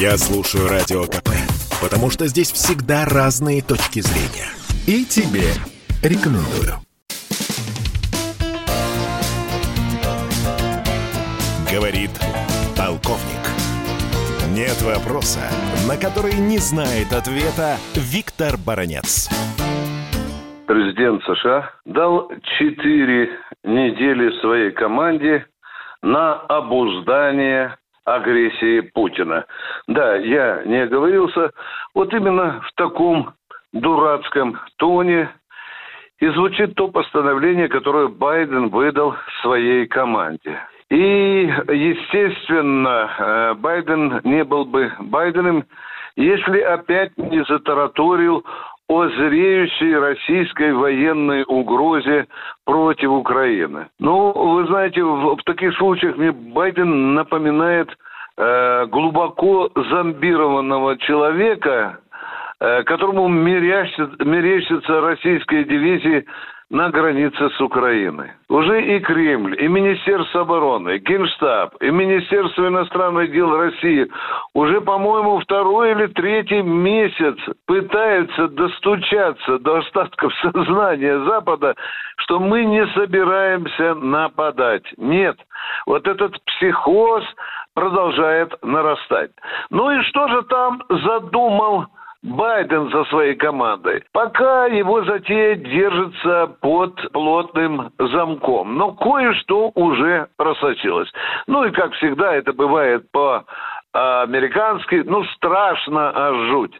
Я 0.00 0.16
слушаю 0.16 0.68
Радио 0.68 1.02
КП, 1.06 1.30
потому 1.82 2.08
что 2.08 2.28
здесь 2.28 2.52
всегда 2.52 3.04
разные 3.04 3.62
точки 3.62 3.98
зрения. 3.98 4.46
И 4.86 5.04
тебе 5.04 5.50
рекомендую. 6.04 6.78
Говорит 11.68 12.12
полковник. 12.76 13.42
Нет 14.54 14.80
вопроса, 14.82 15.40
на 15.88 15.96
который 15.96 16.34
не 16.34 16.58
знает 16.58 17.12
ответа 17.12 17.78
Виктор 17.96 18.54
Баранец. 18.56 19.28
Президент 20.68 21.24
США 21.24 21.72
дал 21.86 22.30
четыре 22.56 23.30
недели 23.64 24.30
своей 24.40 24.70
команде 24.70 25.44
на 26.02 26.34
обуздание 26.34 27.76
агрессии 28.14 28.80
Путина. 28.80 29.44
Да, 29.86 30.16
я 30.16 30.62
не 30.64 30.82
оговорился. 30.82 31.52
Вот 31.94 32.12
именно 32.12 32.60
в 32.66 32.72
таком 32.74 33.32
дурацком 33.72 34.58
тоне 34.76 35.30
и 36.20 36.28
звучит 36.28 36.74
то 36.74 36.88
постановление, 36.88 37.68
которое 37.68 38.08
Байден 38.08 38.68
выдал 38.68 39.14
своей 39.42 39.86
команде. 39.86 40.58
И, 40.90 41.52
естественно, 41.68 43.10
э, 43.18 43.54
Байден 43.54 44.20
не 44.24 44.42
был 44.42 44.64
бы 44.64 44.90
Байденом, 45.00 45.64
если 46.16 46.60
опять 46.60 47.16
не 47.18 47.44
затараторил 47.44 48.44
о 48.88 49.06
зреющей 49.06 49.94
российской 49.96 50.72
военной 50.72 51.44
угрозе 51.46 52.26
против 52.64 53.10
Украины. 53.10 53.88
Ну, 54.00 54.32
вы 54.32 54.66
знаете, 54.66 55.04
в, 55.04 55.36
в 55.36 55.42
таких 55.44 55.76
случаях 55.76 56.16
мне 56.16 56.32
Байден 56.32 57.14
напоминает 57.14 57.90
э, 58.38 58.86
глубоко 58.86 59.68
зомбированного 59.74 60.96
человека, 60.98 61.98
э, 62.60 62.82
которому 62.84 63.28
мерещится, 63.28 64.24
мерещится 64.24 65.00
российская 65.00 65.64
дивизия 65.64 66.24
на 66.70 66.90
границе 66.90 67.48
с 67.48 67.60
Украиной. 67.62 68.32
Уже 68.50 68.96
и 68.96 69.00
Кремль, 69.00 69.56
и 69.58 69.66
Министерство 69.68 70.42
обороны, 70.42 70.96
и 70.96 70.98
Генштаб, 70.98 71.74
и 71.80 71.90
Министерство 71.90 72.68
иностранных 72.68 73.32
дел 73.32 73.56
России 73.56 74.06
уже, 74.52 74.82
по-моему, 74.82 75.38
второй 75.40 75.92
или 75.92 76.06
третий 76.08 76.60
месяц 76.60 77.36
пытаются 77.66 78.48
достучаться 78.48 79.58
до 79.60 79.78
остатков 79.78 80.32
сознания 80.42 81.24
Запада, 81.24 81.74
что 82.18 82.38
мы 82.38 82.64
не 82.66 82.86
собираемся 82.88 83.94
нападать. 83.94 84.84
Нет, 84.98 85.38
вот 85.86 86.06
этот 86.06 86.36
психоз 86.44 87.24
продолжает 87.78 88.52
нарастать. 88.62 89.30
Ну 89.70 89.88
и 89.92 90.02
что 90.02 90.26
же 90.26 90.42
там 90.42 90.82
задумал 90.88 91.86
Байден 92.24 92.90
со 92.90 93.04
своей 93.04 93.36
командой. 93.36 94.02
Пока 94.12 94.66
его 94.66 95.04
затея 95.04 95.54
держится 95.54 96.56
под 96.60 97.12
плотным 97.12 97.92
замком. 97.96 98.76
Но 98.76 98.94
кое-что 98.94 99.70
уже 99.76 100.26
просочилось. 100.36 101.08
Ну 101.46 101.64
и, 101.66 101.70
как 101.70 101.92
всегда, 101.92 102.34
это 102.34 102.52
бывает 102.52 103.04
по-американски, 103.12 105.04
ну, 105.06 105.22
страшно 105.36 106.10
аж 106.12 106.36
жуть. 106.48 106.74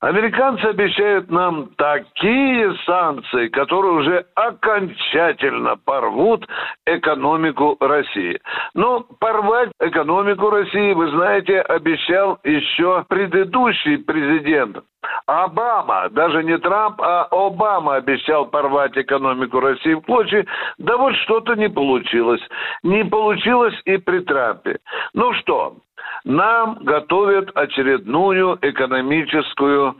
Американцы 0.00 0.64
обещают 0.64 1.30
нам 1.30 1.70
такие 1.76 2.74
санкции, 2.84 3.48
которые 3.48 3.92
уже 3.92 4.26
окончательно 4.34 5.76
порвут 5.76 6.46
экономику 6.84 7.76
России. 7.80 8.38
Но 8.74 9.00
порвать 9.20 9.70
экономику 9.80 10.50
России, 10.50 10.92
вы 10.92 11.10
знаете, 11.10 11.60
обещал 11.60 12.38
еще 12.44 13.04
предыдущий 13.08 13.98
президент 13.98 14.78
Обама, 15.26 16.08
даже 16.10 16.42
не 16.44 16.58
Трамп, 16.58 17.00
а 17.00 17.26
Обама 17.30 17.96
обещал 17.96 18.46
порвать 18.46 18.96
экономику 18.96 19.60
России 19.60 19.94
в 19.94 20.02
клочья. 20.02 20.44
Да 20.78 20.96
вот 20.96 21.14
что-то 21.16 21.54
не 21.54 21.68
получилось. 21.68 22.42
Не 22.82 23.04
получилось 23.04 23.74
и 23.84 23.96
при 23.96 24.20
Трампе. 24.20 24.78
Ну 25.14 25.32
что, 25.34 25.76
нам 26.26 26.78
готовят 26.82 27.50
очередную 27.54 28.58
экономическую 28.60 29.96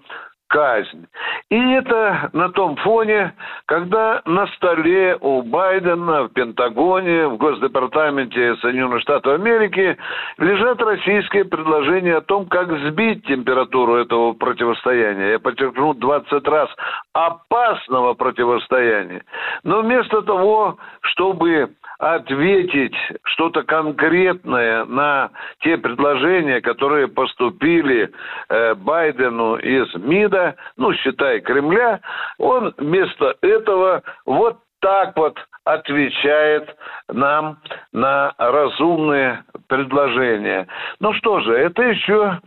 казнь. 0.48 1.06
И 1.50 1.56
это 1.72 2.30
на 2.32 2.50
том 2.50 2.76
фоне, 2.76 3.34
когда 3.66 4.22
на 4.24 4.46
столе 4.48 5.16
у 5.20 5.42
Байдена, 5.42 6.24
в 6.24 6.28
Пентагоне, 6.28 7.28
в 7.28 7.36
Госдепартаменте 7.36 8.56
Соединенных 8.56 9.02
Штатов 9.02 9.34
Америки 9.34 9.96
лежат 10.38 10.80
российские 10.82 11.44
предложения 11.44 12.16
о 12.16 12.20
том, 12.20 12.46
как 12.46 12.70
сбить 12.88 13.26
температуру 13.26 13.96
этого 13.96 14.32
противостояния. 14.32 15.32
Я 15.32 15.38
подчеркну 15.38 15.94
20 15.94 16.48
раз 16.48 16.68
опасного 17.12 18.14
противостояния. 18.14 19.22
Но 19.64 19.82
вместо 19.82 20.22
того, 20.22 20.78
чтобы 21.00 21.70
ответить 21.98 22.96
что-то 23.24 23.62
конкретное 23.62 24.84
на 24.84 25.30
те 25.60 25.78
предложения, 25.78 26.60
которые 26.60 27.08
поступили 27.08 28.10
э, 28.48 28.74
Байдену 28.74 29.56
из 29.56 29.94
МИДа, 29.94 30.35
ну, 30.76 30.92
считай, 30.94 31.40
Кремля, 31.40 32.00
он 32.38 32.74
вместо 32.78 33.36
этого 33.42 34.02
вот 34.24 34.58
так 34.80 35.16
вот 35.16 35.38
отвечает 35.64 36.76
нам 37.08 37.58
на 37.92 38.32
разумные 38.38 39.42
предложения. 39.68 40.68
Ну 41.00 41.12
что 41.14 41.40
же, 41.40 41.54
это 41.54 41.82
еще 41.82 42.38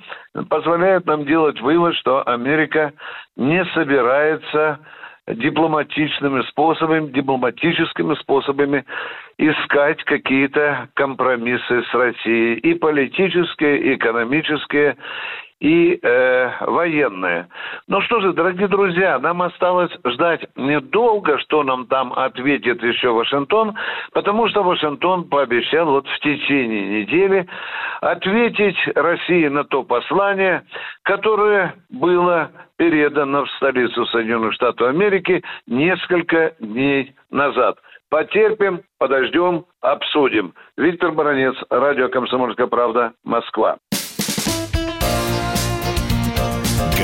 позволяет 0.49 1.05
нам 1.05 1.25
делать 1.25 1.59
вывод, 1.59 1.95
что 1.95 2.25
Америка 2.25 2.93
не 3.35 3.65
собирается 3.73 4.79
дипломатичными 5.27 6.41
способами, 6.43 7.11
дипломатическими 7.11 8.15
способами 8.15 8.85
искать 9.37 10.03
какие-то 10.05 10.89
компромиссы 10.95 11.83
с 11.83 11.93
Россией, 11.93 12.55
и 12.55 12.73
политические, 12.73 13.79
и 13.79 13.95
экономические, 13.95 14.97
и 15.59 15.99
э, 16.01 16.51
военные. 16.65 17.47
Ну 17.87 18.01
что 18.01 18.21
же, 18.21 18.33
дорогие 18.33 18.67
друзья, 18.67 19.19
нам 19.19 19.41
осталось 19.41 19.91
ждать 20.05 20.45
недолго, 20.55 21.37
что 21.39 21.63
нам 21.63 21.85
там 21.87 22.13
ответит 22.13 22.81
еще 22.81 23.11
Вашингтон, 23.11 23.75
потому 24.13 24.47
что 24.47 24.63
Вашингтон 24.63 25.25
пообещал 25.25 25.87
вот 25.87 26.07
в 26.07 26.19
течение 26.19 27.01
недели 27.01 27.47
ответить 28.01 28.77
России 28.95 29.47
на 29.47 29.65
то 29.65 29.83
послание, 29.83 30.63
которое 31.03 31.75
было 31.89 32.51
передано 32.77 33.43
в 33.43 33.51
столицу 33.51 34.05
Соединенных 34.05 34.53
Штатов 34.53 34.87
Америки 34.87 35.43
несколько 35.67 36.53
дней 36.59 37.13
назад. 37.29 37.77
Потерпим, 38.09 38.81
подождем, 38.97 39.65
обсудим. 39.81 40.53
Виктор 40.77 41.11
Баранец, 41.11 41.55
радио 41.69 42.07
«Комсомольская 42.09 42.67
правда», 42.67 43.13
Москва. 43.23 43.77